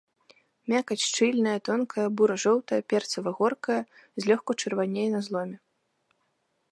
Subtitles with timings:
[0.71, 3.79] Мякаць шчыльная, тонкая, бура-жоўтая, перцава-горкая,
[4.25, 5.57] злёгку чырванее на зломе.